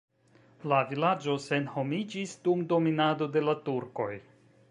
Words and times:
La 0.71 0.77
vilaĝo 0.91 1.35
senhomiĝis 1.43 2.33
dum 2.47 2.65
dominado 2.73 3.27
de 3.37 3.47
la 3.49 3.57
turkoj. 3.71 4.11